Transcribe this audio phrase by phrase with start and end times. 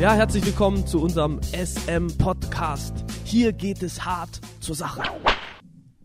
[0.00, 3.04] Ja, herzlich willkommen zu unserem SM-Podcast.
[3.22, 5.02] Hier geht es hart zur Sache.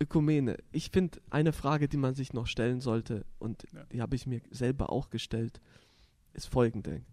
[0.01, 3.85] Ökumene, ich finde eine Frage, die man sich noch stellen sollte, und Ja.
[3.85, 5.61] die habe ich mir selber auch gestellt,
[6.33, 7.03] ist folgende.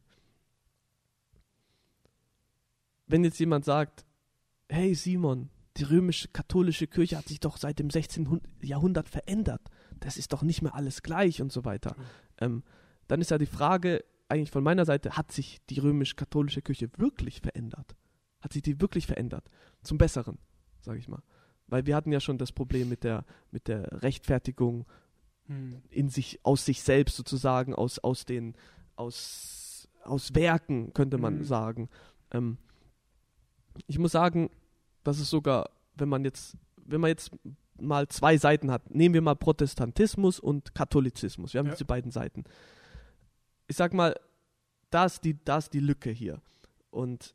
[3.07, 4.05] Wenn jetzt jemand sagt,
[4.69, 8.41] hey Simon, die römisch-katholische Kirche hat sich doch seit dem 16.
[8.61, 9.63] Jahrhundert verändert,
[10.01, 11.95] das ist doch nicht mehr alles gleich und so weiter,
[12.41, 12.65] ähm,
[13.07, 17.41] dann ist ja die Frage eigentlich von meiner Seite, hat sich die römisch-katholische Kirche wirklich
[17.41, 17.95] verändert?
[18.41, 19.49] Hat sich die wirklich verändert?
[19.83, 20.39] Zum Besseren,
[20.81, 21.23] sage ich mal.
[21.69, 24.87] Weil wir hatten ja schon das Problem mit der, mit der Rechtfertigung
[25.47, 25.83] Hm.
[25.91, 28.55] in sich, aus sich selbst sozusagen, aus, aus den,
[28.97, 31.45] aus, aus Werken, könnte man Mhm.
[31.45, 31.89] sagen.
[32.31, 32.59] Ähm,
[33.89, 34.51] ich muss sagen,
[35.03, 37.33] dass es sogar, wenn man jetzt, wenn man jetzt
[37.81, 41.55] mal zwei Seiten hat, nehmen wir mal Protestantismus und Katholizismus.
[41.55, 41.73] Wir haben Ja.
[41.73, 42.45] jetzt die beiden Seiten.
[43.67, 44.15] Ich sag mal,
[44.95, 46.41] da ist die, da ist die Lücke hier.
[46.91, 47.35] Und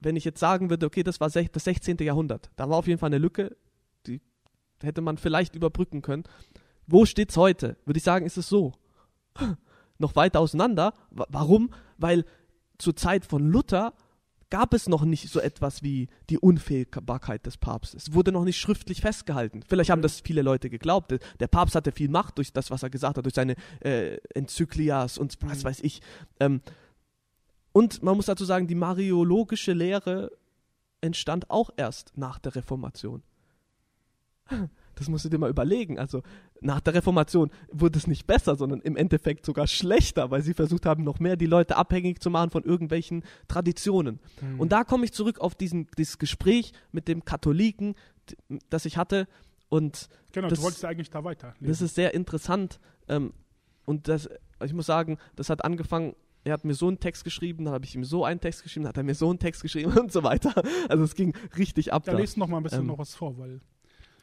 [0.00, 1.98] wenn ich jetzt sagen würde, okay, das war das 16.
[1.98, 3.56] Jahrhundert, da war auf jeden Fall eine Lücke,
[4.06, 4.20] die
[4.82, 6.24] hätte man vielleicht überbrücken können.
[6.86, 7.76] Wo steht's heute?
[7.84, 8.72] Würde ich sagen, ist es so.
[9.98, 10.94] Noch weiter auseinander.
[11.10, 11.72] Wa- Warum?
[11.98, 12.24] Weil
[12.78, 13.94] zur Zeit von Luther
[14.52, 18.08] gab es noch nicht so etwas wie die Unfehlbarkeit des Papstes.
[18.08, 19.62] Es wurde noch nicht schriftlich festgehalten.
[19.66, 21.14] Vielleicht haben das viele Leute geglaubt.
[21.40, 25.16] Der Papst hatte viel Macht durch das, was er gesagt hat, durch seine äh, Enzyklias
[25.16, 25.64] und was Mhm.
[25.64, 26.02] weiß ich.
[26.38, 26.60] Ähm,
[27.72, 30.30] und man muss dazu sagen, die mariologische Lehre
[31.00, 33.22] entstand auch erst nach der Reformation.
[34.94, 35.98] Das musst du dir mal überlegen.
[35.98, 36.22] Also
[36.60, 40.84] nach der Reformation wurde es nicht besser, sondern im Endeffekt sogar schlechter, weil sie versucht
[40.86, 44.20] haben, noch mehr die Leute abhängig zu machen von irgendwelchen Traditionen.
[44.40, 44.60] Hm.
[44.60, 47.94] Und da komme ich zurück auf diesen, dieses Gespräch mit dem Katholiken,
[48.70, 49.26] das ich hatte.
[49.68, 51.54] Und genau, das- du wolltest ja eigentlich da weiter.
[51.60, 52.78] das ist sehr interessant.
[53.08, 53.32] Ähm,
[53.86, 54.28] und das,
[54.62, 56.14] ich muss sagen, das hat angefangen.
[56.44, 58.84] Er hat mir so einen Text geschrieben, dann habe ich ihm so einen Text geschrieben,
[58.84, 60.52] dann hat er mir so einen Text geschrieben und so weiter.
[60.88, 62.06] Also es ging richtig ab.
[62.06, 62.18] ja, da.
[62.18, 63.60] lest noch mal ein bisschen Ähm, noch was vor, weil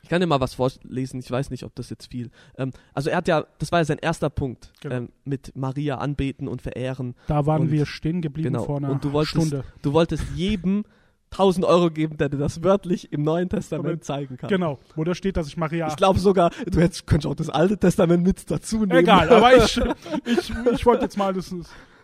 [0.01, 2.31] Ich kann dir mal was vorlesen, ich weiß nicht, ob das jetzt viel.
[2.57, 4.95] Ähm, also er hat ja, das war ja sein erster Punkt, Genau.
[4.95, 7.15] ähm, mit Maria anbeten und verehren.
[7.27, 8.63] da waren und- wir stehen geblieben genau.
[8.65, 9.63] vor einer Und du wolltest- Stunde.
[9.81, 10.83] Du wolltest jedem
[11.31, 14.49] 1000 Euro geben, der dir das wörtlich im Neuen Testament zeigen kann.
[14.49, 15.87] Genau, wo da steht, dass ich Maria.
[15.87, 18.91] Ich glaube sogar, du hättest, könntest auch das Alte Testament mit dazu nehmen.
[19.01, 19.77] Egal, aber ich,
[20.25, 21.53] ich, ich wollte jetzt mal, das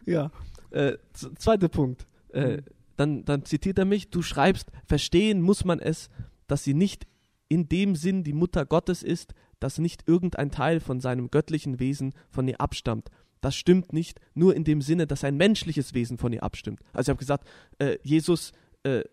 [0.05, 0.29] Ja.
[0.69, 0.97] Äh,
[1.37, 2.05] zweiter Punkt.
[2.33, 2.61] Äh, Mhm.
[2.97, 6.09] dann, dann zitiert er mich, du schreibst, verstehen muss man es,
[6.47, 7.07] dass sie nicht
[7.47, 12.13] in dem Sinn die Mutter Gottes ist, dass nicht irgendein Teil von seinem göttlichen Wesen
[12.29, 13.09] von ihr abstammt.
[13.41, 16.81] Das stimmt nicht, nur in dem Sinne, dass ein menschliches Wesen von ihr abstimmt.
[16.93, 17.47] Also ich habe gesagt,
[17.79, 18.51] äh, Jesus
[18.83, 19.03] äh,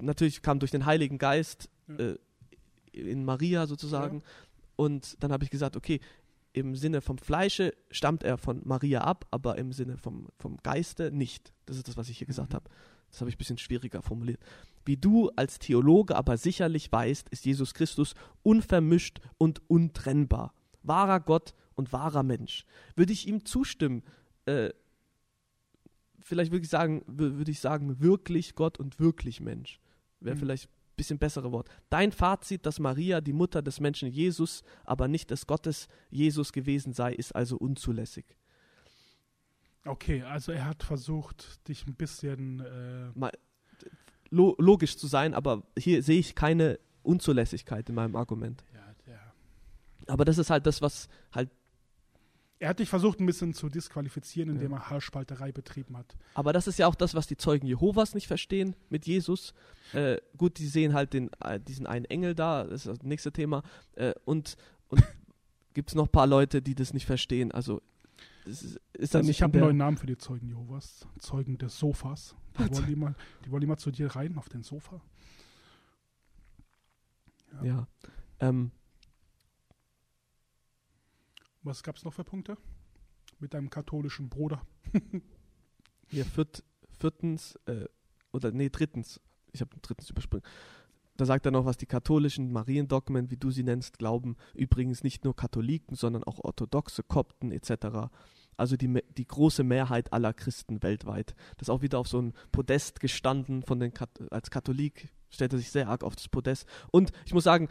[0.00, 1.94] natürlich kam durch den Heiligen Geist Ja.
[1.98, 2.16] äh,
[2.92, 4.22] in Maria sozusagen.
[4.76, 6.00] Und dann habe ich gesagt, okay,
[6.52, 11.10] im Sinne vom Fleische stammt er von Maria ab, aber im Sinne vom, vom Geiste
[11.12, 11.52] nicht.
[11.66, 12.56] Das ist das, was ich hier gesagt Mhm.
[12.56, 12.70] habe.
[13.10, 14.40] Das habe ich ein bisschen schwieriger formuliert.
[14.86, 20.54] Wie du als Theologe aber sicherlich weißt, ist Jesus Christus unvermischt und untrennbar.
[20.82, 22.64] Wahrer Gott und wahrer Mensch.
[22.94, 24.02] Würde ich ihm zustimmen,
[24.46, 24.70] äh,
[26.20, 29.80] vielleicht würde ich sagen, wür- würde ich sagen, wirklich Gott und wirklich Mensch.
[30.20, 30.40] Wäre Mhm.
[30.40, 31.68] vielleicht ein bisschen bessere Wort.
[31.90, 36.92] Dein Fazit, dass Maria die Mutter des Menschen Jesus, aber nicht des Gottes Jesus gewesen
[36.92, 38.24] sei, ist also unzulässig.
[39.84, 43.30] okay, also er hat versucht, dich ein bisschen, äh, Mal,
[44.30, 48.64] lo logisch zu sein, aber hier sehe ich keine Unzulässigkeit in meinem Argument.
[48.74, 49.20] ja, der,
[50.12, 51.50] Aber das ist halt das, was halt.
[52.58, 54.78] er hat dich versucht, ein bisschen zu disqualifizieren, indem Ja.
[54.78, 56.16] er Haarspalterei betrieben hat.
[56.34, 59.54] Aber das ist ja auch das, was die Zeugen Jehovas nicht verstehen mit Jesus.
[59.92, 63.30] Äh, gut, die sehen halt den, äh, diesen einen Engel da, das ist das nächste
[63.32, 63.62] Thema.
[63.94, 64.56] Äh, und
[64.88, 65.02] und
[65.74, 67.52] gibt es noch ein paar Leute, die das nicht verstehen.
[67.52, 67.82] Also
[68.46, 71.06] ist, ist Also ich habe in einen neuen Namen für die Zeugen Jehovas.
[71.18, 72.34] Zeugen des Sofas.
[72.58, 73.14] Die wollen, mal,
[73.44, 75.00] die wollen immer zu dir rein auf den Sofa.
[77.62, 77.86] Ja.
[78.40, 78.70] Ähm,
[81.62, 82.56] Was gab es noch für Punkte?
[83.40, 84.64] Mit deinem katholischen Bruder.
[86.08, 86.62] Hier viert,
[87.00, 87.86] viertens, äh,
[88.32, 89.20] oder nee, drittens,
[89.52, 90.46] ich habe drittens übersprungen.
[91.16, 94.36] Da sagt er noch, was die katholischen Mariendogmen, wie du sie nennst, glauben.
[94.54, 98.10] Übrigens nicht nur Katholiken, sondern auch Orthodoxe, Kopten etc.
[98.56, 101.34] Also die, die große Mehrheit aller Christen weltweit.
[101.56, 103.92] Das ist auch wieder auf so ein Podest gestanden von den
[104.30, 106.66] als Katholik, stellt er sich sehr arg auf das Podest.
[106.90, 107.68] Und ich muss sagen,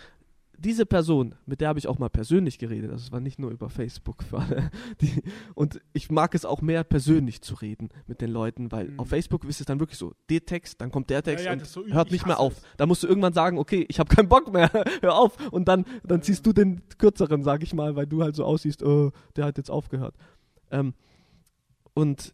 [0.58, 2.92] diese Person, mit der habe ich auch mal persönlich geredet.
[2.92, 4.72] Also es war nicht nur über Facebook für alle.
[5.02, 5.22] Die,
[5.54, 9.00] und ich mag es auch mehr persönlich zu reden mit den Leuten, weil Mhm.
[9.00, 11.54] auf Facebook ist es dann wirklich so, der Text, dann kommt der Text Ja, ja,
[11.54, 12.54] und das so- hört ich nicht mehr auf.
[12.58, 12.64] es.
[12.78, 14.70] Da musst du irgendwann sagen, okay, ich habe keinen Bock mehr,
[15.02, 15.36] hör auf.
[15.52, 18.84] Und dann, dann ziehst du den kürzeren, sag ich mal, weil du halt so aussiehst,
[18.84, 20.16] oh, der hat jetzt aufgehört.
[20.72, 20.94] Ähm,
[21.94, 22.34] und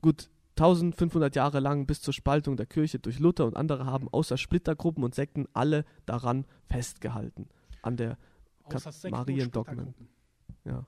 [0.00, 0.28] gut,
[0.62, 5.02] 1500 Jahre lang bis zur Spaltung der Kirche durch Luther und andere haben außer Splittergruppen
[5.02, 7.48] und Sekten alle daran festgehalten.
[7.82, 8.16] An der
[9.10, 9.94] Mariendogmen.
[10.64, 10.86] Ja.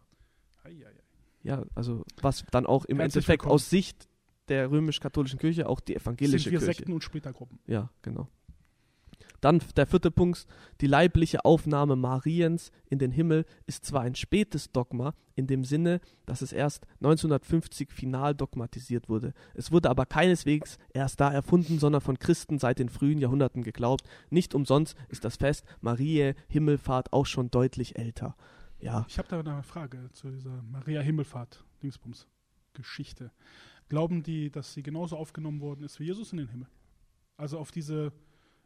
[1.42, 3.54] Ja, also was dann auch im Herzlich Endeffekt willkommen.
[3.54, 4.08] aus Sicht
[4.48, 6.74] der römisch-katholischen Kirche auch die evangelische Sind wir Kirche.
[6.76, 7.58] Sekten und Splittergruppen.
[7.66, 8.28] Ja, genau.
[9.44, 10.46] Dann der vierte Punkt,
[10.80, 16.00] die leibliche Aufnahme Mariens in den Himmel ist zwar ein spätes Dogma, in dem Sinne,
[16.24, 19.34] dass es erst 1950 final dogmatisiert wurde.
[19.52, 24.08] Es wurde aber keineswegs erst da erfunden, sondern von Christen seit den frühen Jahrhunderten geglaubt.
[24.30, 28.36] Nicht umsonst ist das Fest Mariä Himmelfahrt auch schon deutlich älter.
[28.80, 32.28] Ja, Ich habe da eine Frage zu dieser Maria Himmelfahrt, Dingsbums,
[32.72, 33.30] Geschichte.
[33.90, 36.68] Glauben die, dass sie genauso aufgenommen worden ist wie Jesus in den Himmel?
[37.36, 38.10] Also auf diese,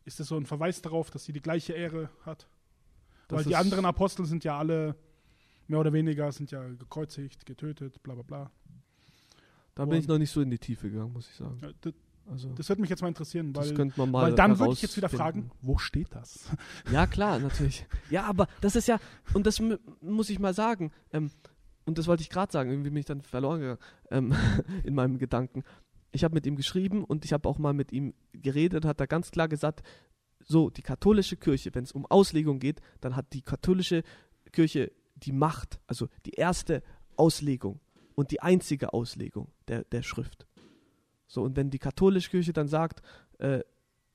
[0.08, 2.48] ist das so ein Verweis darauf, dass sie die gleiche Ehre hat?
[3.28, 4.96] Das Weil die anderen Apostel sind ja alle
[5.68, 8.50] mehr oder weniger, sind ja gekreuzigt, getötet, bla bla bla.
[9.74, 11.60] da bin ich noch nicht so in die Tiefe gegangen, muss ich sagen.
[11.82, 11.92] Das,
[12.30, 15.08] Also, das würde mich jetzt mal interessieren, weil, mal weil dann würde ich jetzt wieder
[15.08, 16.50] fragen, wo steht das?
[16.92, 17.86] Ja, klar, natürlich.
[18.10, 18.98] Ja, aber das ist ja,
[19.34, 21.30] und das mu- muss ich mal sagen, ähm,
[21.86, 23.78] und das wollte ich gerade sagen, irgendwie bin ich dann verloren gegangen
[24.10, 24.34] ähm,
[24.84, 25.64] in meinem Gedanken.
[26.12, 29.06] Ich habe mit ihm geschrieben und ich habe auch mal mit ihm geredet, hat er
[29.06, 29.82] ganz klar gesagt,
[30.44, 34.02] so, die katholische Kirche, wenn es um Auslegung geht, dann hat die katholische
[34.52, 36.82] Kirche die Macht, also die erste
[37.16, 37.80] Auslegung
[38.14, 40.46] und die einzige Auslegung der, der Schrift.
[41.26, 43.02] So, und wenn die katholische Kirche dann sagt,
[43.38, 43.60] äh,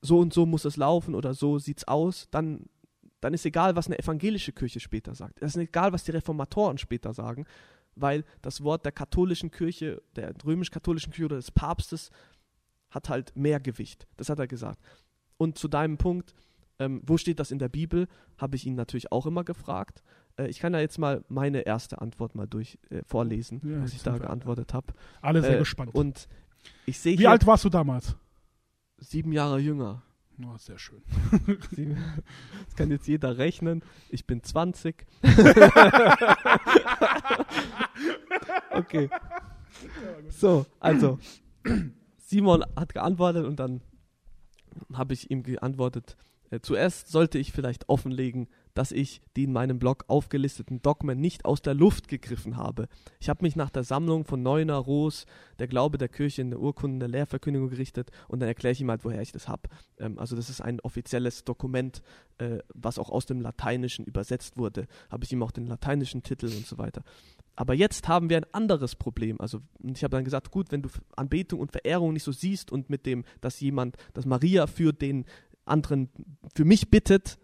[0.02, 2.66] so und so muss es laufen oder so sieht's aus, dann,
[3.20, 5.40] dann ist egal, was eine evangelische Kirche später sagt.
[5.40, 7.46] Es ist egal, was die Reformatoren später sagen,
[7.96, 12.10] weil das Wort der katholischen Kirche, der römisch-katholischen Kirche oder des Papstes
[12.90, 14.06] hat halt mehr Gewicht.
[14.16, 14.78] Das hat er gesagt.
[15.36, 16.34] Und zu deinem Punkt,
[16.78, 18.06] ähm, wo steht das in der Bibel,
[18.38, 20.02] habe ich ihn natürlich auch immer gefragt.
[20.36, 23.92] Äh, ich kann da jetzt mal meine erste Antwort mal durch äh, vorlesen, Ja, was
[23.92, 24.92] ich da geantwortet habe.
[25.22, 25.94] Alle sehr Äh, gespannt.
[25.94, 26.28] Und
[26.86, 28.16] ich sehe Wie alt warst du damals?
[28.98, 30.02] sieben Jahre jünger.
[30.42, 31.02] Oh, sehr schön.
[31.70, 31.96] Sieben-
[32.66, 33.82] Das kann jetzt jeder rechnen.
[34.08, 35.06] Ich bin 20.
[38.70, 39.08] okay.
[40.30, 41.18] So, also
[42.18, 43.80] Simon hat geantwortet und dann
[44.92, 46.16] habe ich ihm geantwortet,
[46.62, 51.62] zuerst sollte ich vielleicht offenlegen, dass ich die in meinem Blog aufgelisteten Dogmen nicht aus
[51.62, 52.88] der Luft gegriffen habe.
[53.20, 55.26] Ich habe mich nach der Sammlung von Neuner, Roos,
[55.58, 58.90] der Glaube der Kirche in der Urkunden der Lehrverkündigung gerichtet und dann erkläre ich ihm
[58.90, 59.68] halt, woher ich das habe.
[59.98, 62.02] Ähm, also das ist ein offizielles Dokument,
[62.38, 64.86] äh, was auch aus dem Lateinischen übersetzt wurde.
[65.08, 67.02] Habe ich ihm auch den lateinischen Titel und so weiter.
[67.56, 69.40] Aber jetzt haben wir ein anderes Problem.
[69.40, 72.90] Also ich habe dann gesagt, gut, wenn du Anbetung und Verehrung nicht so siehst und
[72.90, 75.24] mit dem, dass jemand, dass Maria für den
[75.64, 76.10] anderen,
[76.54, 77.38] für mich bittet,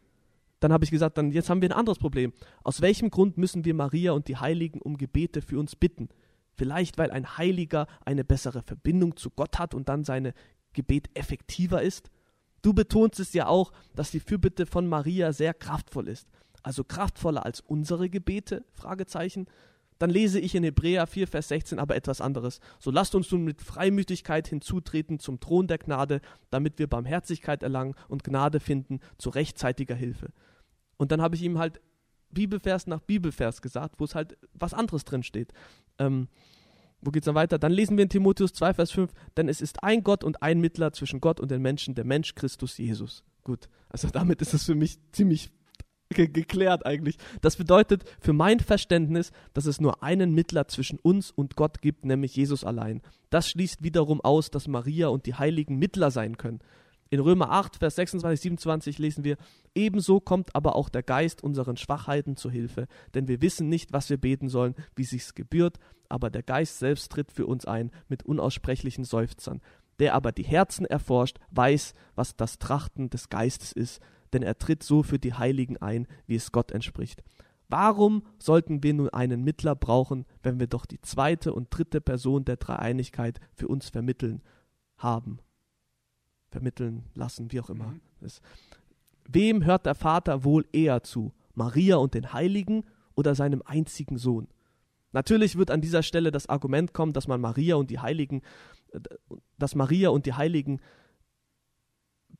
[0.60, 2.32] dann habe ich gesagt, dann jetzt haben wir ein anderes Problem.
[2.62, 6.08] Aus welchem Grund müssen wir Maria und die Heiligen um Gebete für uns bitten?
[6.54, 10.34] Vielleicht, weil ein Heiliger eine bessere Verbindung zu Gott hat und dann seine
[10.74, 12.10] Gebet effektiver ist?
[12.62, 16.28] Du betonst es ja auch, dass die Fürbitte von Maria sehr kraftvoll ist.
[16.62, 18.64] Also kraftvoller als unsere Gebete?
[18.74, 19.46] Fragezeichen.
[20.00, 22.60] Dann lese ich in Hebräer 4, Vers 16 aber etwas anderes.
[22.78, 27.94] So lasst uns nun mit Freimütigkeit hinzutreten zum Thron der Gnade, damit wir Barmherzigkeit erlangen
[28.08, 30.32] und Gnade finden zu rechtzeitiger Hilfe.
[30.96, 31.82] Und dann habe ich ihm halt
[32.30, 35.52] Bibelvers nach Bibelvers gesagt, wo es halt was anderes drin steht.
[35.98, 36.28] Ähm,
[37.02, 37.58] wo geht's dann weiter?
[37.58, 40.60] Dann lesen wir in Timotheus 2, Vers 5, denn es ist ein Gott und ein
[40.60, 43.22] Mittler zwischen Gott und den Menschen, der Mensch Christus Jesus.
[43.44, 45.50] Gut, also damit ist es für mich ziemlich
[46.10, 47.16] ge geklärt eigentlich.
[47.40, 52.04] Das bedeutet für mein Verständnis, dass es nur einen Mittler zwischen uns und Gott gibt,
[52.04, 53.00] nämlich Jesus allein.
[53.30, 56.60] Das schließt wiederum aus, dass Maria und die Heiligen Mittler sein können.
[57.12, 59.36] In Römer 8, Vers 26, 27 lesen wir,
[59.74, 64.10] ebenso kommt aber auch der Geist unseren Schwachheiten zu Hilfe, denn wir wissen nicht, was
[64.10, 68.22] wir beten sollen, wie sich's gebührt, aber der Geist selbst tritt für uns ein mit
[68.22, 69.60] unaussprechlichen Seufzern.
[69.98, 74.00] Der aber die Herzen erforscht, weiß, was das Trachten des Geistes ist,
[74.32, 77.22] denn er tritt so für die Heiligen ein, wie es Gott entspricht.
[77.68, 82.44] Warum sollten wir nun einen Mittler brauchen, wenn wir doch die zweite und dritte Person
[82.44, 84.42] der Dreieinigkeit für uns vermitteln
[84.96, 85.38] haben?
[86.50, 87.86] Vermitteln lassen, wie auch immer.
[87.86, 88.00] Mhm.
[89.28, 91.32] Wem hört der Vater wohl eher zu?
[91.54, 92.84] Maria und den Heiligen
[93.14, 94.48] oder seinem einzigen Sohn?
[95.12, 98.42] Natürlich wird an dieser Stelle das Argument kommen, dass man Maria und die Heiligen,
[98.92, 99.00] äh,
[99.58, 100.80] dass Maria und die Heiligen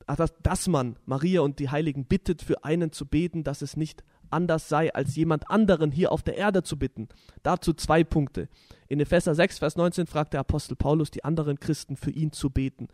[0.07, 4.03] dass, dass man Maria und die Heiligen bittet, für einen zu beten, dass es nicht
[4.31, 7.07] anders sei, als jemand anderen hier auf der Erde zu bitten.
[7.43, 8.47] Dazu zwei Punkte.
[8.87, 12.49] In Epheser 6, Vers 19 fragt der Apostel Paulus die anderen Christen, für ihn zu
[12.49, 12.87] beten.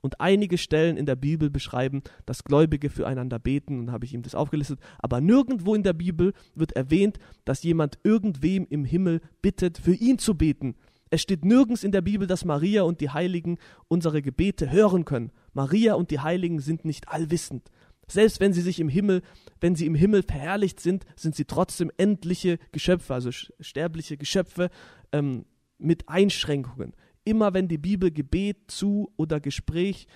[0.00, 4.22] Und einige Stellen in der Bibel beschreiben, dass Gläubige füreinander beten, und habe ich ihm
[4.22, 4.78] das aufgelistet.
[4.98, 10.18] Aber nirgendwo in der Bibel wird erwähnt, dass jemand irgendwem im Himmel bittet, für ihn
[10.18, 10.76] zu beten.
[11.14, 15.30] Es steht nirgends in der Bibel, dass Maria und die Heiligen unsere Gebete hören können.
[15.52, 17.70] Maria und die Heiligen sind nicht allwissend.
[18.08, 19.22] Selbst wenn sie sich im Himmel,
[19.60, 24.70] wenn sie im Himmel verherrlicht sind, sind sie trotzdem endliche Geschöpfe, also sterbliche Geschöpfe
[25.12, 25.44] ähm,
[25.78, 26.94] mit Einschränkungen.
[27.22, 30.08] Immer wenn die Bibel Gebet zu oder Gespräch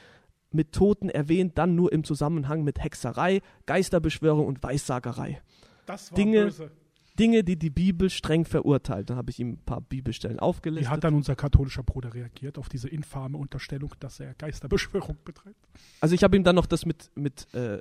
[0.50, 5.40] mit Toten erwähnt, dann nur im Zusammenhang mit Hexerei, Geisterbeschwörung und Weissagerei.
[5.87, 6.73] Das war Dinge, böse.
[7.19, 9.11] Dinge, die die Bibel streng verurteilt.
[9.11, 10.87] Da habe ich ihm ein paar Bibelstellen aufgelistet.
[10.89, 15.57] Wie hat dann unser katholischer Bruder reagiert auf diese infame Unterstellung, dass er Geisterbeschwörung betreibt?
[16.01, 17.81] Also ich habe ihm dann noch das mit, mit äh,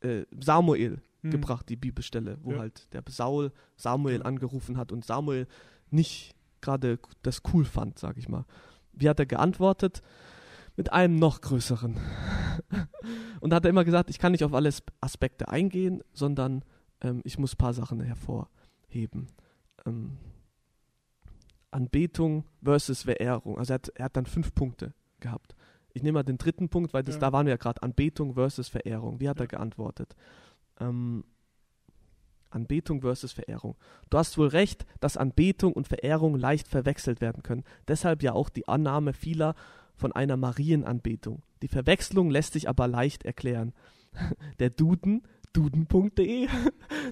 [0.00, 1.30] äh, Samuel Hm.
[1.30, 2.58] gebracht, die Bibelstelle, wo Ja.
[2.58, 5.46] halt der Saul Samuel angerufen hat und Samuel
[5.90, 8.44] nicht gerade das cool fand, sag ich mal.
[8.92, 10.02] Wie hat er geantwortet?
[10.76, 11.96] Mit einem noch größeren.
[13.40, 16.64] und da hat er immer gesagt, ich kann nicht auf alle Sp- Aspekte eingehen, sondern
[17.00, 19.28] ähm, ich muss ein paar Sachen hervorheben.
[19.84, 20.18] Ähm,
[21.70, 23.58] Anbetung versus Verehrung.
[23.58, 25.54] Also er hat, er hat dann fünf Punkte gehabt.
[25.92, 27.20] Ich nehme mal den dritten Punkt, weil das, Ja.
[27.22, 27.82] da waren wir ja gerade.
[27.82, 29.20] Anbetung versus Verehrung.
[29.20, 29.44] Wie hat Ja.
[29.44, 30.14] er geantwortet?
[30.80, 31.24] Ähm,
[32.50, 33.76] Anbetung versus Verehrung.
[34.08, 37.64] Du hast wohl recht, dass Anbetung und Verehrung leicht verwechselt werden können.
[37.88, 39.54] Deshalb ja auch die Annahme vieler
[39.94, 41.42] von einer Marienanbetung.
[41.62, 43.72] Die Verwechslung lässt sich aber leicht erklären.
[44.58, 45.22] Der Duden,
[45.56, 46.48] duden.de,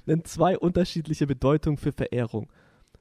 [0.07, 2.51] nennt zwei unterschiedliche Bedeutungen für Verehrung.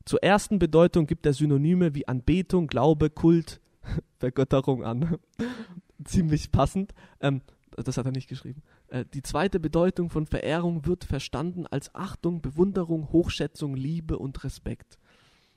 [0.05, 3.61] Zur ersten Bedeutung gibt er Synonyme wie Anbetung, Glaube, Kult,
[4.19, 5.17] Vergötterung an.
[6.05, 6.93] Ziemlich passend.
[7.19, 7.41] Ähm,
[7.75, 8.61] das hat er nicht geschrieben.
[8.87, 14.97] Äh, die zweite Bedeutung von Verehrung wird verstanden als Achtung, Bewunderung, Hochschätzung, Liebe und Respekt.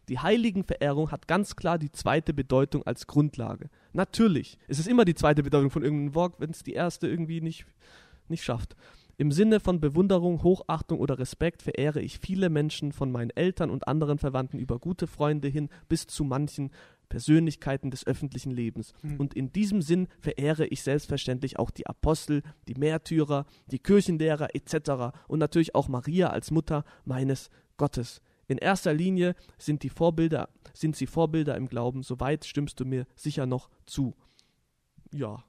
[0.09, 3.69] Die Heiligenverehrung hat ganz klar die zweite Bedeutung als Grundlage.
[3.93, 7.41] Natürlich, es ist immer die zweite Bedeutung von irgendeinem Wort, wenn es die erste irgendwie
[7.41, 7.67] nicht,
[8.29, 8.77] nicht schafft.
[9.19, 13.89] Im Sinne von Bewunderung, Hochachtung oder Respekt verehre ich viele Menschen von meinen Eltern und
[13.89, 16.71] anderen Verwandten über gute Freunde hin bis zu manchen
[17.09, 18.93] Persönlichkeiten des öffentlichen Lebens.
[19.01, 19.19] Hm.
[19.19, 25.17] Und in diesem Sinn verehre ich selbstverständlich auch die Apostel, die Märtyrer, die Kirchenlehrer etc.
[25.29, 28.21] und natürlich auch Maria als Mutter meines Gottes.
[28.49, 33.07] In erster Linie sind die Vorbilder, sind sie Vorbilder im Glauben, soweit stimmst du mir
[33.15, 34.15] sicher noch zu.
[35.13, 35.45] Ja.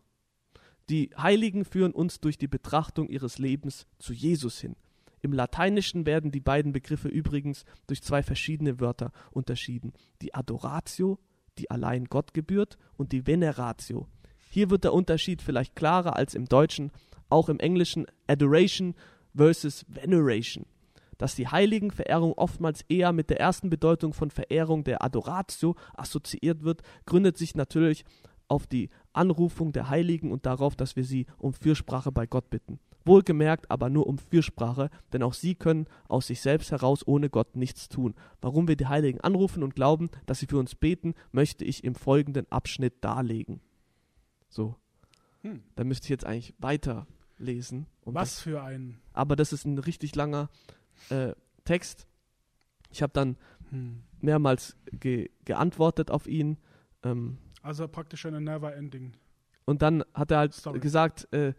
[0.89, 4.75] Die Heiligen führen uns durch die Betrachtung ihres Lebens zu Jesus hin.
[5.21, 9.91] Im Lateinischen werden die beiden Begriffe übrigens durch zwei verschiedene Wörter unterschieden.
[10.21, 11.19] Die Adoratio,
[11.57, 14.07] die allein Gott gebührt, und die Veneratio.
[14.49, 16.91] Hier wird der Unterschied vielleicht klarer als im Deutschen,
[17.29, 18.95] auch im Englischen Adoration
[19.35, 20.65] versus Veneration.
[21.17, 26.83] Dass die Heiligenverehrung oftmals eher mit der ersten Bedeutung von Verehrung der Adoratio assoziiert wird,
[27.05, 28.05] gründet sich natürlich
[28.47, 32.79] auf die Anrufung der Heiligen und darauf, dass wir sie um Fürsprache bei Gott bitten.
[33.05, 37.55] Wohlgemerkt aber nur um Fürsprache, denn auch sie können aus sich selbst heraus ohne Gott
[37.55, 38.15] nichts tun.
[38.41, 41.95] Warum wir die Heiligen anrufen und glauben, dass sie für uns beten, möchte ich im
[41.95, 43.61] folgenden Abschnitt darlegen.
[44.49, 44.75] So,
[45.41, 45.61] Hm.
[45.75, 47.85] da müsste ich jetzt eigentlich weiterlesen.
[48.03, 48.99] um das Was für ein.
[49.13, 50.49] aber das ist ein richtig langer
[51.09, 51.33] äh,
[51.65, 52.07] Text.
[52.91, 53.37] Ich habe dann
[53.69, 54.03] Hm.
[54.21, 56.57] mehrmals ge geantwortet auf ihn.
[57.03, 59.13] Ähm, Also praktisch eine Never-Ending.
[59.65, 60.79] und dann hat er halt Sorry.
[60.79, 61.53] gesagt, äh,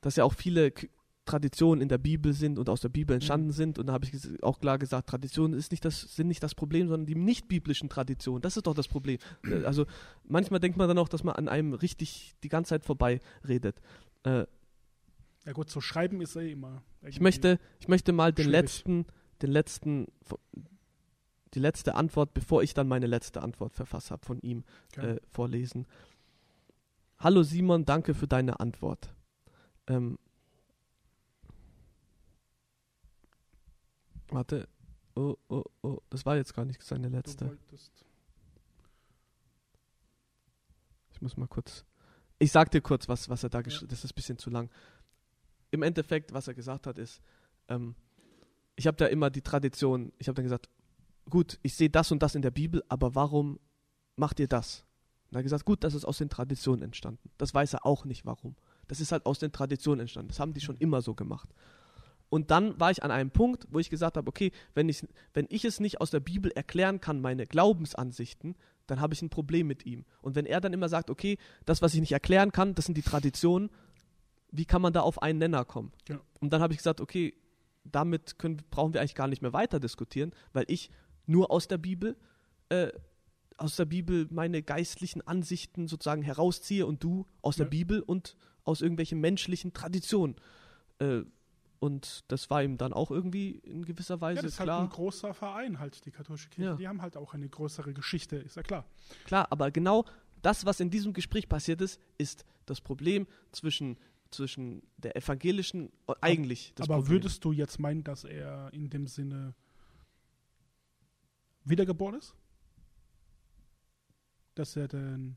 [0.00, 0.88] dass ja auch viele K
[1.26, 3.52] Traditionen in der Bibel sind und aus der Bibel entstanden Mhm.
[3.52, 3.78] sind.
[3.78, 6.86] Und da habe ich auch klar gesagt, Traditionen ist nicht das, sind nicht das Problem,
[6.88, 8.42] sondern die nicht-biblischen Traditionen.
[8.42, 9.16] Das ist doch das Problem.
[9.42, 9.86] Äh, Also
[10.24, 13.80] manchmal denkt man dann auch, dass man an einem richtig die ganze Zeit vorbei redet.
[14.24, 14.44] Äh,
[15.46, 16.82] Ja gut, so schreiben ist eh immer.
[17.00, 18.60] Ich möchte, ich möchte mal den Schwierig.
[18.60, 19.06] letzten,
[19.40, 20.08] den letzten,
[21.54, 24.64] die letzte Antwort, bevor ich dann meine letzte Antwort verfasst habe, von ihm
[24.96, 25.12] Okay.
[25.12, 25.86] äh, vorlesen.
[27.18, 29.14] Hallo Simon, danke für deine Antwort.
[29.86, 30.18] Ähm,
[34.28, 34.68] warte.
[35.16, 37.56] Oh, oh, oh, das war jetzt gar nicht seine letzte.
[41.12, 41.84] Ich muss mal kurz.
[42.40, 43.62] Ich sag dir kurz, was, was er da Ja.
[43.62, 43.92] geschrieben hat.
[43.92, 44.70] Das ist ein bisschen zu lang.
[45.70, 47.22] Im Endeffekt, was er gesagt hat, ist,
[47.68, 47.94] ähm,
[48.76, 50.68] ich habe da immer die Tradition, ich habe dann gesagt,
[51.28, 53.58] gut, ich sehe das und das in der Bibel, aber warum
[54.16, 54.84] macht ihr das?
[55.28, 57.30] Und er hat gesagt, gut, das ist aus den Traditionen entstanden.
[57.38, 58.56] Das weiß er auch nicht, warum.
[58.86, 60.28] Das ist halt aus den Traditionen entstanden.
[60.28, 61.48] Das haben die schon immer so gemacht.
[62.28, 65.46] Und dann war ich an einem Punkt, wo ich gesagt habe, okay, wenn ich, wenn
[65.50, 69.66] ich es nicht aus der Bibel erklären kann, meine Glaubensansichten, dann habe ich ein Problem
[69.66, 70.04] mit ihm.
[70.20, 72.96] Und wenn er dann immer sagt, okay, das, was ich nicht erklären kann, das sind
[72.96, 73.70] die Traditionen,
[74.50, 75.92] wie kann man da auf einen Nenner kommen?
[76.08, 76.20] Ja.
[76.40, 77.34] Und dann habe ich gesagt, okay,
[77.84, 80.90] damit können, brauchen wir eigentlich gar nicht mehr weiter diskutieren, weil ich
[81.26, 82.16] nur aus der Bibel,
[82.68, 82.88] äh,
[83.56, 87.70] aus der Bibel meine geistlichen Ansichten sozusagen herausziehe und du aus der Ja.
[87.70, 90.36] Bibel und aus irgendwelchen menschlichen Traditionen.
[90.98, 91.22] Äh,
[91.80, 94.80] und das war ihm dann auch irgendwie in gewisser Weise Ja, das ist klar.
[94.80, 96.70] halt ein großer Verein halt, die katholische Kirche.
[96.70, 96.76] Ja.
[96.76, 98.86] Die haben halt auch eine größere Geschichte, ist ja klar.
[99.26, 100.04] Klar, aber genau
[100.40, 103.98] das, was in diesem Gespräch passiert ist, ist das Problem zwischen,
[104.30, 105.90] zwischen der evangelischen,
[106.22, 107.12] eigentlich das Aber Problem.
[107.16, 109.54] würdest du jetzt meinen, dass er in dem Sinne
[111.64, 112.34] wiedergeboren ist?
[114.54, 115.36] Dass er den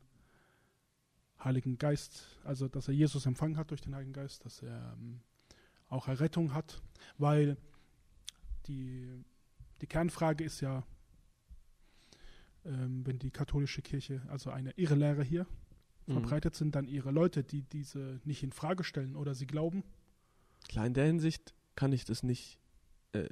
[1.42, 5.20] Heiligen Geist, also dass er Jesus empfangen hat durch den Heiligen Geist, dass er ähm,
[5.88, 6.82] auch Errettung hat,
[7.16, 7.56] weil
[8.66, 9.24] die,
[9.80, 10.84] die Kernfrage ist ja,
[12.64, 15.46] ähm, wenn die katholische Kirche, also eine Irrlehre hier,
[16.06, 16.12] Mhm.
[16.14, 19.84] verbreitet sind, dann ihre Leute, die diese nicht in Frage stellen oder sie glauben,
[20.66, 22.58] Klar, in der Hinsicht kann ich das nicht
[23.12, 23.28] äh,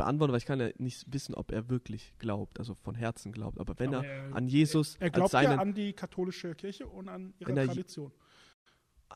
[0.00, 3.58] beantworten, weil ich kann ja nicht wissen, ob er wirklich glaubt, also von Herzen glaubt.
[3.60, 6.54] Aber wenn Aber er er- an Jesus Er als glaubt seinen, ja an die katholische
[6.54, 8.12] Kirche und an ihre er Tradition.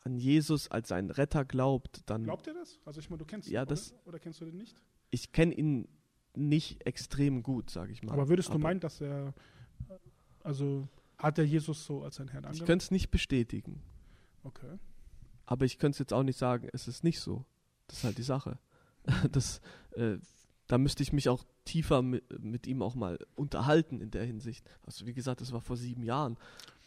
[0.04, 2.78] an Jesus als seinen Retter glaubt, dann Glaubt er das?
[2.84, 4.06] Also ich meine, du kennst Ja, ihn, das- oder?
[4.08, 4.76] oder kennst du den nicht?
[5.10, 5.88] ich kenne ihn
[6.34, 8.12] nicht extrem gut, sage ich mal.
[8.12, 9.28] Aber würdest du meinen, dass er,
[9.88, 9.94] äh,
[10.42, 10.88] also
[11.18, 12.66] hat er Jesus so als sein Herrn ich angenommen?
[12.66, 13.80] könnte es nicht bestätigen,
[14.42, 14.78] Okay.
[15.46, 17.44] aber ich könnte es jetzt auch nicht sagen, es ist nicht so.
[17.86, 18.58] Das ist halt die Sache.
[19.30, 19.60] Das,
[19.92, 20.16] äh,
[20.66, 24.66] da müsste ich mich auch tiefer mit, mit ihm auch mal unterhalten in der Hinsicht.
[24.82, 26.36] Also wie gesagt, das war vor sieben Jahren.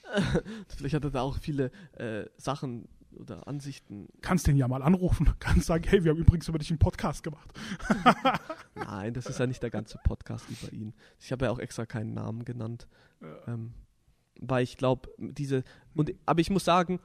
[0.67, 4.07] Vielleicht hat er da auch viele äh, Sachen oder Ansichten.
[4.21, 5.29] Kannst den ja mal anrufen.
[5.39, 7.49] Kannst sagen, hey, wir haben übrigens über dich einen Podcast gemacht.
[8.75, 10.93] Nein, das ist ja nicht der ganze Podcast über ihn.
[11.19, 12.87] Ich habe ja auch extra keinen Namen genannt.
[13.21, 13.73] Äh, Ähm,
[14.39, 15.63] weil ich glaube, diese.
[15.95, 16.99] Und, aber ich muss sagen,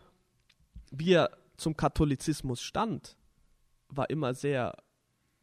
[0.90, 3.16] wie er zum Katholizismus stand,
[3.88, 4.76] war immer sehr.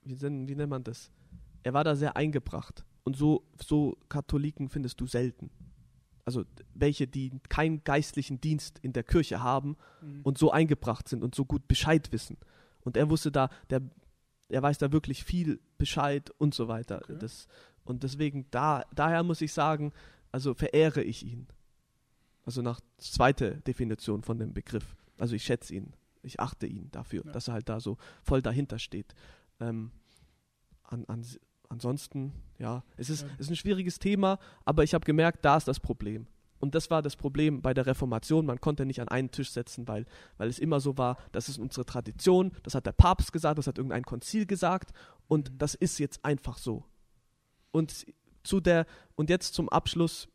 [0.03, 1.11] Wie, nen- wie nennt man das?
[1.63, 2.83] Er war da sehr eingebracht.
[3.03, 5.49] Und so, so Katholiken findest du selten.
[6.25, 10.21] Also welche, die keinen geistlichen Dienst in der Kirche haben Mhm.
[10.23, 12.37] und so eingebracht sind und so gut Bescheid wissen.
[12.81, 13.81] Und er wusste da, der,
[14.49, 17.01] er weiß da wirklich viel Bescheid und so weiter.
[17.03, 17.17] Okay.
[17.19, 17.47] Das,
[17.83, 19.91] und deswegen, da, daher muss ich sagen,
[20.31, 21.47] also verehre ich ihn.
[22.45, 24.95] Also nach zweite Definition von dem Begriff.
[25.17, 27.31] Also ich schätze ihn, ich achte ihn dafür, Ja.
[27.31, 29.13] dass er halt da so voll dahinter steht.
[29.59, 29.91] Ähm,
[30.83, 31.25] an, an,
[31.69, 33.27] ansonsten, ja, es ist, Ja.
[33.35, 36.27] es ist ein schwieriges Thema, aber ich habe gemerkt, da ist das Problem.
[36.59, 38.45] Und das war das Problem bei der Reformation.
[38.45, 40.05] Man konnte nicht an einen Tisch setzen, weil,
[40.37, 43.67] weil es immer so war, das ist unsere Tradition, das hat der Papst gesagt, das
[43.67, 44.91] hat irgendein Konzil gesagt
[45.29, 45.57] und Mhm.
[45.57, 46.83] das ist jetzt einfach so.
[47.71, 48.05] Und
[48.43, 50.27] zu der, und jetzt zum Abschluss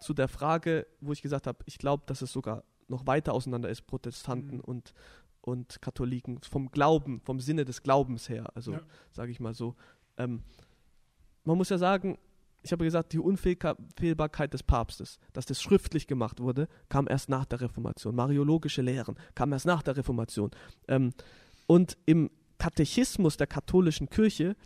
[0.00, 3.68] zu der Frage, wo ich gesagt habe, ich glaube, dass es sogar noch weiter auseinander
[3.68, 4.60] ist, Protestanten Mhm.
[4.64, 4.94] und,
[5.42, 8.80] und Katholiken, vom Glauben, vom Sinne des Glaubens her, also Ja.
[9.10, 9.76] sage ich mal so.
[10.24, 10.42] Ähm,
[11.44, 12.18] man muss ja sagen,
[12.62, 17.46] ich habe gesagt, die Unfehlbarkeit des Papstes, dass das schriftlich gemacht wurde, kam erst nach
[17.46, 18.14] der Reformation.
[18.14, 20.50] Mariologische Lehren kam erst nach der Reformation.
[20.88, 21.12] Ähm,
[21.66, 24.56] und im Katechismus der katholischen Kirche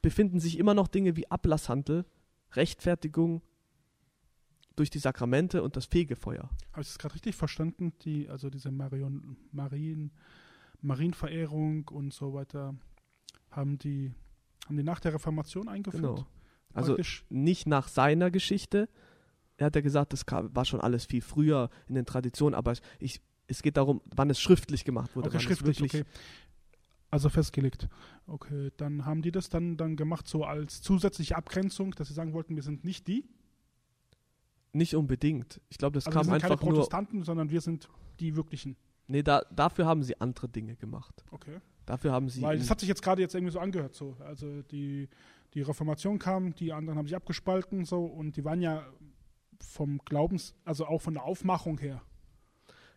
[0.00, 2.06] befinden sich immer noch Dinge wie Ablasshandel,
[2.52, 3.42] Rechtfertigung
[4.76, 6.48] durch die Sakramente und das Fegefeuer.
[6.72, 7.92] Habe ich das gerade richtig verstanden?
[8.02, 10.12] Die, also diese Marion, Marien,
[10.80, 12.74] Marienverehrung und so weiter
[13.50, 14.12] haben die,
[14.66, 16.02] haben die nach der Reformation eingeführt?
[16.02, 16.26] Genau.
[16.72, 18.88] Also Praktisch, nicht nach seiner Geschichte.
[19.56, 23.20] Er hat ja gesagt, das war schon alles viel früher in den Traditionen, aber ich,
[23.46, 25.28] es geht darum, wann es schriftlich gemacht wurde.
[25.28, 26.04] okay, schriftlich, okay.
[27.10, 27.88] Also festgelegt.
[28.26, 32.32] Okay, dann haben die das dann, dann gemacht so als zusätzliche Abgrenzung, dass sie sagen
[32.32, 33.24] wollten, wir sind nicht die.
[34.72, 35.60] Nicht unbedingt.
[35.68, 36.74] Ich glaube, das also wir kam sind keine einfach nur.
[36.74, 38.76] Protestanten, sondern wir sind die wirklichen.
[39.06, 41.24] Nee, da, dafür haben sie andere Dinge gemacht.
[41.30, 41.60] Okay.
[41.86, 42.42] Dafür haben sie.
[42.42, 43.94] Weil das hat sich jetzt gerade jetzt irgendwie so angehört.
[43.94, 44.16] So.
[44.20, 45.08] Also die,
[45.54, 48.86] die Reformation kam, die anderen haben sich abgespalten so und die waren ja
[49.60, 52.02] vom Glaubens, also auch von der Aufmachung her.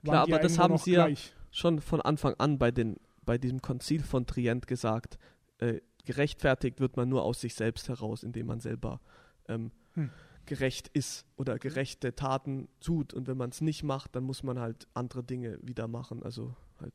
[0.04, 1.34] Klar, aber das irgendwo haben sie ja- gleich.
[1.52, 5.18] schon von Anfang an bei, den, bei diesem Konzil von Trient gesagt,
[5.60, 9.02] äh, gerechtfertigt wird man nur aus sich selbst heraus, indem man selber
[9.50, 10.10] ähm, Hm.
[10.46, 13.14] gerecht ist oder gerechte Taten tut.
[13.14, 16.24] Und wenn man es nicht macht, dann muss man halt andere Dinge wieder machen.
[16.24, 16.94] Also halt,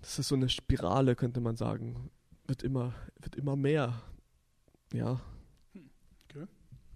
[0.00, 2.10] das ist so eine Spirale, könnte man sagen.
[2.46, 4.02] Wird immer, wird immer mehr.
[4.92, 5.20] Ja.
[6.24, 6.46] Okay.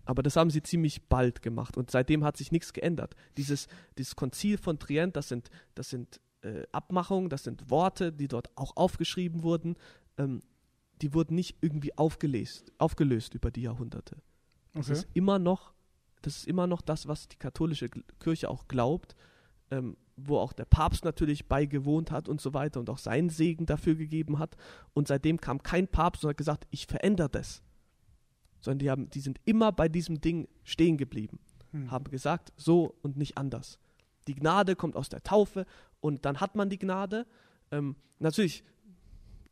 [0.04, 3.14] Aber das haben sie ziemlich bald gemacht und seitdem hat sich nichts geändert.
[3.36, 3.66] Dieses,
[3.98, 8.56] dieses Konzil von Trient, das sind, das sind äh, Abmachungen, das sind Worte, die dort
[8.56, 9.76] auch aufgeschrieben wurden.
[10.16, 10.40] Ähm,
[11.02, 14.16] die wurden nicht irgendwie aufgelöst, aufgelöst über die Jahrhunderte.
[14.72, 14.92] Das Okay.
[14.98, 15.72] ist immer noch,
[16.22, 17.88] das ist immer noch das, was die katholische
[18.20, 19.16] Kirche auch glaubt,
[19.72, 23.64] ähm, wo auch der Papst natürlich beigewohnt hat und so weiter und auch seinen Segen
[23.64, 24.56] dafür gegeben hat.
[24.92, 27.62] Und seitdem kam kein Papst und hat gesagt, ich verändere das.
[28.60, 31.40] Sondern die, haben, die sind immer bei diesem Ding stehen geblieben,
[31.72, 31.90] Hm.
[31.90, 33.78] haben gesagt, so und nicht anders.
[34.28, 35.64] Die Gnade kommt aus der Taufe
[36.00, 37.26] und dann hat man die Gnade.
[37.70, 38.62] Ähm, natürlich,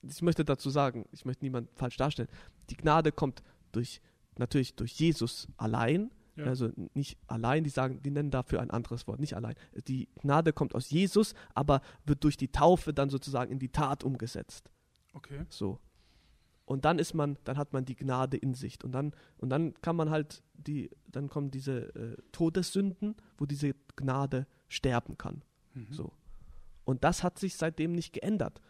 [0.03, 2.29] ich möchte dazu sagen, ich möchte niemand falsch darstellen,
[2.69, 4.03] die Gnade kommt durch,
[4.37, 6.47] natürlich durch Jesus allein, Ja.
[6.47, 9.55] also nicht allein, die sagen, die nennen dafür ein anderes Wort, nicht allein.
[9.89, 14.05] Die Gnade kommt aus Jesus, aber wird durch die Taufe dann sozusagen in die Tat
[14.05, 14.71] umgesetzt.
[15.15, 15.45] Okay.
[15.49, 15.79] So.
[16.65, 18.83] Und dann ist man, dann hat man die Gnade in sich.
[18.85, 23.75] Und dann, und dann kann man halt die, dann kommen diese äh, Todessünden, wo diese
[23.97, 25.43] Gnade sterben kann.
[25.75, 25.89] Mhm.
[25.91, 26.13] So.
[26.85, 28.61] Und das hat sich seitdem nicht geändert.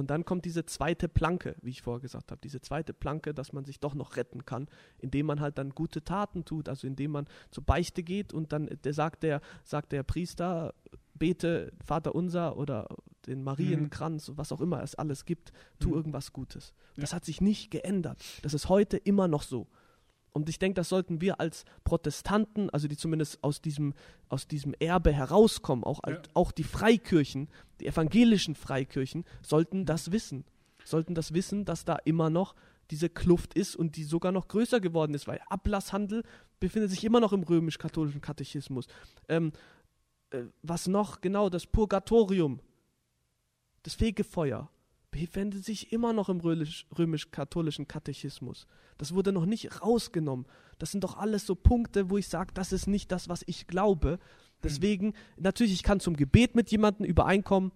[0.00, 3.52] Und dann kommt diese zweite Planke, wie ich vorher gesagt habe, diese zweite Planke, dass
[3.52, 4.66] man sich doch noch retten kann,
[4.98, 8.68] indem man halt dann gute Taten tut, also indem man zur Beichte geht und dann
[8.84, 10.74] der sagt der, sagt der Priester,
[11.14, 12.88] bete Vater unser oder
[13.26, 15.94] den Marienkranz, was auch immer es alles gibt, tu Mhm.
[15.94, 16.72] irgendwas Gutes.
[16.96, 17.16] Das Ja.
[17.16, 18.22] hat sich nicht geändert.
[18.42, 19.68] Das ist heute immer noch so.
[20.32, 23.94] Und ich denke, das sollten wir als Protestanten, also die zumindest aus diesem,
[24.28, 26.20] aus diesem Erbe herauskommen, auch, Ja.
[26.34, 27.48] auch die Freikirchen,
[27.80, 30.44] die evangelischen Freikirchen, sollten das wissen.
[30.84, 32.54] Sollten das wissen, dass da immer noch
[32.90, 36.24] diese Kluft ist und die sogar noch größer geworden ist, weil Ablasshandel
[36.58, 38.86] befindet sich immer noch im römisch-katholischen Katechismus.
[39.28, 39.52] Ähm,
[40.30, 41.20] äh, was noch?
[41.20, 42.60] Genau, das Purgatorium,
[43.82, 44.70] das Fegefeuer,
[45.10, 48.66] befindet sich immer noch im römisch- römisch-katholischen Katechismus.
[48.98, 50.46] Das wurde noch nicht rausgenommen.
[50.78, 53.66] Das sind doch alles so Punkte, wo ich sage, das ist nicht das, was ich
[53.66, 54.18] glaube.
[54.62, 57.72] Deswegen, natürlich, ich kann zum Gebet mit jemandem übereinkommen,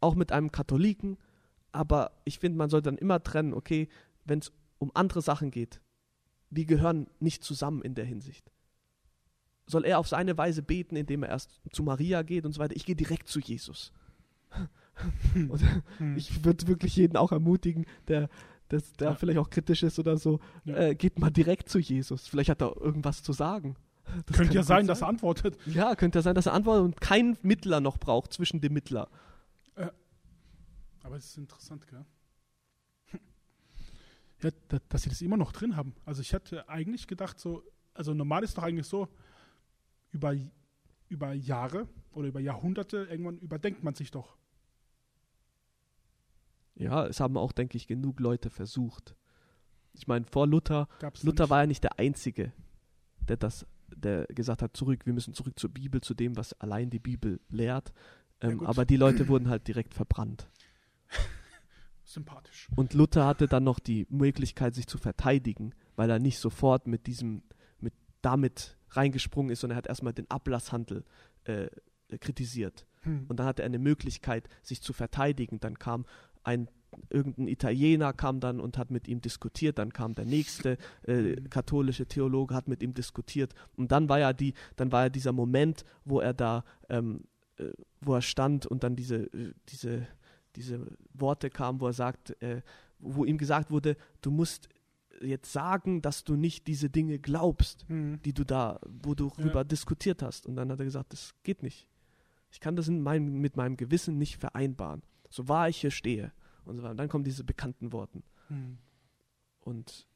[0.00, 1.18] auch mit einem Katholiken,
[1.72, 3.88] aber ich finde, man sollte dann immer trennen, okay,
[4.24, 5.80] wenn es um andere Sachen geht,
[6.50, 8.50] wir gehören nicht zusammen in der Hinsicht.
[9.66, 12.74] Soll er auf seine Weise beten, indem er erst zu Maria geht und so weiter?
[12.74, 13.92] Ich gehe direkt zu Jesus.
[15.34, 15.62] und
[15.98, 16.16] Mhm.
[16.16, 18.28] ich würde wirklich jeden auch ermutigen, der,
[18.68, 19.14] das, der Ja.
[19.14, 20.76] vielleicht auch kritisch ist oder so, Ja.
[20.76, 22.26] äh, geht mal direkt zu Jesus.
[22.28, 23.76] Vielleicht hat er irgendwas zu sagen.
[24.26, 25.56] Das Könnte ja gut sein, dass er antwortet.
[25.66, 29.08] Ja, könnte ja sein, dass er antwortet und keinen Mittler noch braucht zwischen dem Mittler.
[31.02, 32.04] Aber es ist interessant, gell?
[34.42, 35.94] Ja, da, dass sie das immer noch drin haben.
[36.04, 37.62] Also ich hätte eigentlich gedacht, so,
[37.94, 39.08] also normal ist doch eigentlich so,
[40.12, 40.34] über,
[41.08, 44.36] über Jahre oder über Jahrhunderte, irgendwann überdenkt man sich doch.
[46.80, 49.14] Ja, es haben auch, denke ich, genug Leute versucht.
[49.92, 51.50] Ich meine, vor Luther, Gab's Luther nicht?
[51.50, 52.52] war ja nicht der Einzige,
[53.28, 56.90] der das, der gesagt hat, zurück, wir müssen zurück zur Bibel, zu dem, was allein
[56.90, 57.92] die Bibel lehrt.
[58.42, 58.68] Ja, Ähm, gut.
[58.68, 60.48] aber die Leute wurden halt direkt verbrannt.
[62.04, 62.68] sympathisch.
[62.76, 67.06] Und Luther hatte dann noch die Möglichkeit, sich zu verteidigen, weil er nicht sofort mit
[67.06, 67.42] diesem,
[67.78, 71.04] mit damit reingesprungen ist, sondern er hat erstmal den Ablasshandel
[71.44, 71.68] äh,
[72.18, 72.86] kritisiert.
[73.02, 73.26] Hm.
[73.28, 75.60] Und dann hatte er eine Möglichkeit, sich zu verteidigen.
[75.60, 76.04] Dann kam
[76.44, 76.68] ein
[77.08, 82.06] irgendein Italiener kam dann und hat mit ihm diskutiert, dann kam der nächste äh, katholische
[82.06, 85.84] Theologe, hat mit ihm diskutiert und dann war ja die, dann war ja dieser Moment,
[86.04, 87.22] wo er da, ähm,
[87.58, 90.06] äh, wo er stand und dann diese, äh, diese,
[90.56, 92.60] diese Worte kamen, wo er sagt, äh,
[92.98, 94.68] wo ihm gesagt wurde, du musst
[95.22, 98.20] jetzt sagen, dass du nicht diese Dinge glaubst Hm.
[98.24, 99.44] die du da, wo du Ja.
[99.44, 100.46] rüber diskutiert hast.
[100.46, 101.86] Und dann hat er gesagt, das geht nicht.
[102.50, 105.02] Ich kann das in meinem, mit meinem Gewissen nicht vereinbaren.
[105.30, 106.32] So wahr ich hier stehe.
[106.64, 106.90] Und so weiter.
[106.92, 108.22] Und dann kommen diese bekannten Worten.
[108.48, 108.78] Hm.
[109.60, 110.06] Und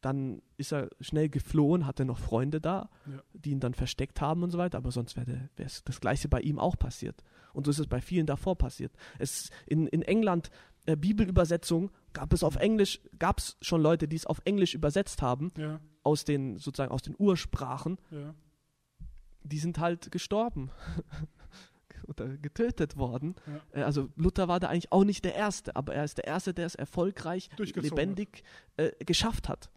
[0.00, 3.22] dann ist er schnell geflohen, hatte noch Freunde da, Ja.
[3.32, 4.76] die ihn dann versteckt haben und so weiter.
[4.78, 7.24] Aber sonst wäre das Gleiche bei ihm auch passiert.
[7.54, 8.92] Und so ist es bei vielen davor passiert.
[9.18, 10.50] Es in, in England
[10.86, 15.22] äh, Bibelübersetzung gab es auf Englisch, gab es schon Leute, die es auf Englisch übersetzt
[15.22, 17.98] haben, Ja, aus den sozusagen aus den Ursprachen.
[18.10, 18.34] ja.
[19.42, 20.70] die sind halt gestorben
[22.08, 23.34] oder getötet worden.
[23.46, 23.80] Ja.
[23.80, 26.54] Äh, Also Luther war da eigentlich auch nicht der Erste, aber er ist der Erste,
[26.54, 28.42] der es erfolgreich, lebendig
[28.76, 29.70] äh, geschafft hat.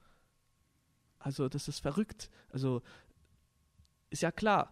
[1.20, 2.30] Also das ist verrückt.
[2.50, 2.82] Also
[4.10, 4.72] ist ja klar,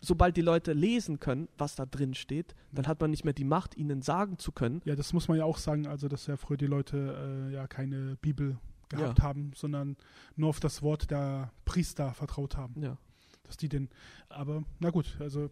[0.00, 3.44] sobald die Leute lesen können, was da drin steht, dann hat man nicht mehr die
[3.44, 4.82] Macht, ihnen sagen zu können.
[4.84, 7.66] Ja, das muss man ja auch sagen, also dass ja früher die Leute äh, ja
[7.66, 8.58] keine Bibel
[8.88, 9.96] gehabt haben, sondern
[10.36, 12.82] nur auf das Wort der Priester vertraut haben.
[12.82, 12.98] Ja.
[13.44, 13.88] Dass die den,
[14.28, 15.50] aber na gut, also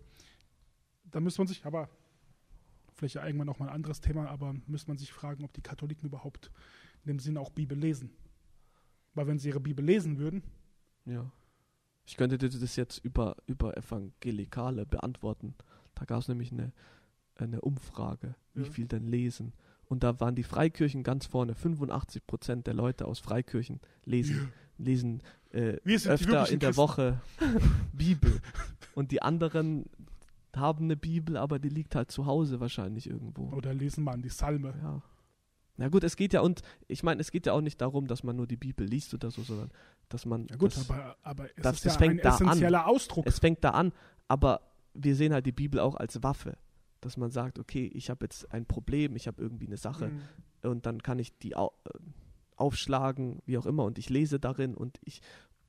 [1.10, 1.88] da muss man sich, aber
[2.94, 5.62] vielleicht ja irgendwann noch mal ein anderes Thema, aber muss man sich fragen, ob die
[5.62, 6.50] Katholiken überhaupt
[7.04, 8.10] in dem Sinne auch Bibel lesen.
[9.14, 10.42] Weil wenn sie ihre Bibel lesen würden,
[11.04, 11.30] Ja.
[12.06, 15.54] Ich könnte dir das jetzt über, über Evangelikale beantworten.
[15.94, 16.72] Da gab es nämlich eine,
[17.36, 18.70] eine Umfrage, wie Ja.
[18.70, 19.52] viel denn lesen.
[19.84, 21.54] Und da waren die Freikirchen ganz vorne.
[21.54, 26.76] 85 Prozent der Leute aus Freikirchen lesen, lesen äh, öfter in der Christen.
[26.76, 27.20] Woche
[27.92, 28.40] Bibel.
[28.94, 29.84] Und die anderen
[30.56, 33.50] haben eine Bibel, aber die liegt halt zu Hause wahrscheinlich irgendwo.
[33.52, 34.74] oder lesen mal an die Salme.
[34.82, 35.02] Ja.
[35.76, 38.22] Na gut, es geht ja und ich meine, es geht ja auch nicht darum, dass
[38.22, 39.70] man nur die Bibel liest oder so, sondern
[40.08, 42.30] dass man Ja gut, das, aber, aber es das- ist das ja fängt ein da
[42.36, 42.46] an.
[42.48, 43.26] essentieller Ausdruck.
[43.26, 43.92] es fängt da an,
[44.28, 44.60] aber
[44.92, 46.56] wir sehen halt die Bibel auch als Waffe.
[47.02, 50.70] dass man sagt, okay, ich habe jetzt ein Problem, ich habe irgendwie eine Sache Mhm.
[50.70, 51.98] und dann kann ich die au äh,
[52.56, 55.22] aufschlagen, wie auch immer, und ich lese darin und ich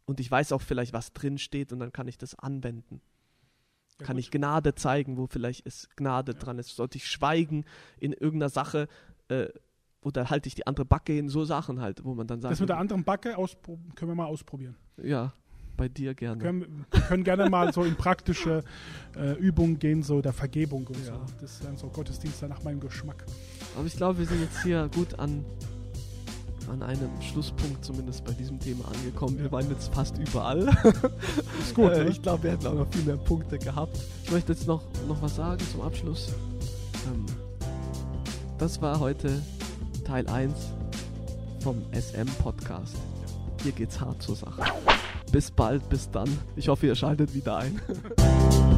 [0.05, 2.99] und ich weiß auch vielleicht, was drin steht und dann kann ich das anwenden.
[4.01, 4.25] Ja, kann gut.
[4.25, 6.37] ich Gnade zeigen, wo vielleicht ist Gnade Ja.
[6.39, 6.75] dran ist.
[6.75, 7.65] Sollte ich schweigen
[7.99, 8.87] in irgendeiner Sache,
[9.29, 9.47] äh,
[10.01, 12.59] oder halte ich die andere Backe hin, so Sachen halt, wo man dann sagt, Das
[12.59, 13.33] mit der anderen Backe
[13.95, 14.75] können wir mal ausprobieren.
[15.01, 15.33] ja,
[15.77, 16.41] bei dir gerne.
[16.41, 18.63] Können, wir können gerne mal so in praktische
[19.15, 21.13] äh, Übungen gehen, so der Vergebung und Ja.
[21.15, 21.25] so.
[21.39, 23.23] Das wären so Gottesdienste nach meinem Geschmack.
[23.75, 25.43] Aber ich glaube, wir sind jetzt hier gut an,
[26.69, 29.37] an einem Schlusspunkt zumindest bei diesem Thema angekommen.
[29.39, 30.67] Wir waren jetzt fast überall.
[31.59, 32.09] Ist gut, äh, ne?
[32.09, 33.97] ich glaube, wir hätten auch noch viel mehr Punkte gehabt.
[34.23, 36.33] Ich möchte jetzt noch, noch was sagen zum Abschluss.
[37.07, 37.25] Ähm,
[38.57, 39.41] das war heute
[40.05, 40.53] Teil 1
[41.61, 42.95] vom SM-Podcast.
[43.63, 44.63] Hier geht's hart zur Sache.
[45.31, 46.29] Bis bald, bis dann.
[46.55, 47.79] Ich hoffe, ihr schaltet wieder ein.